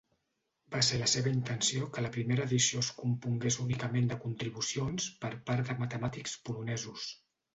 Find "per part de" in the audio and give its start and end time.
5.25-5.79